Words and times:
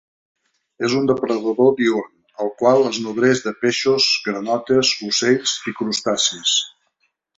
És 0.87 0.93
un 0.99 1.03
depredador 1.09 1.69
diürn, 1.81 2.07
el 2.45 2.49
qual 2.61 2.85
es 2.93 2.99
nodreix 3.03 3.43
de 3.49 3.53
peixos, 3.67 4.07
granotes, 4.29 4.95
ocells 5.11 5.55
i 5.73 5.75
crustacis. 5.83 6.57